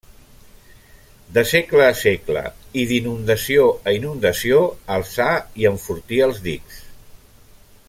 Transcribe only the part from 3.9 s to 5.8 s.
a inundació alçar i